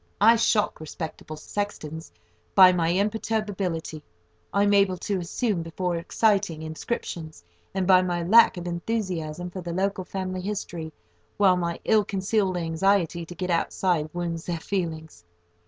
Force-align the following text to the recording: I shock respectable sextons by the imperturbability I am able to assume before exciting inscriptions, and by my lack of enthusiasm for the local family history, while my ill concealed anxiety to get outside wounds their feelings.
I 0.19 0.35
shock 0.35 0.79
respectable 0.79 1.35
sextons 1.35 2.11
by 2.55 2.71
the 2.71 2.97
imperturbability 2.97 4.01
I 4.51 4.63
am 4.63 4.73
able 4.73 4.97
to 4.97 5.19
assume 5.19 5.61
before 5.61 5.95
exciting 5.95 6.63
inscriptions, 6.63 7.43
and 7.75 7.85
by 7.85 8.01
my 8.01 8.23
lack 8.23 8.57
of 8.57 8.65
enthusiasm 8.65 9.51
for 9.51 9.61
the 9.61 9.73
local 9.73 10.03
family 10.03 10.41
history, 10.41 10.91
while 11.37 11.55
my 11.55 11.79
ill 11.85 12.03
concealed 12.03 12.57
anxiety 12.57 13.27
to 13.27 13.35
get 13.35 13.51
outside 13.51 14.09
wounds 14.11 14.47
their 14.47 14.57
feelings. 14.59 15.23